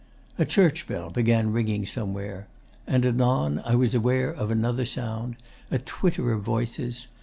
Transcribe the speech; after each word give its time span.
A 0.39 0.45
church 0.45 0.87
bell 0.87 1.11
began 1.11 1.53
ringing 1.53 1.85
somewhere. 1.85 2.47
And 2.87 3.05
anon 3.05 3.59
I 3.63 3.75
was 3.75 3.93
aware 3.93 4.31
of 4.31 4.49
another 4.49 4.83
sound 4.83 5.35
a 5.69 5.77
twitter 5.77 6.33
of 6.33 6.41
voices. 6.41 7.05